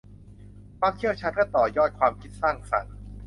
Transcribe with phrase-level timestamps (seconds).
[0.79, 2.93] ความเชี่ยวชาญเพื่อต่อยอดความคิดสร้างสรรค์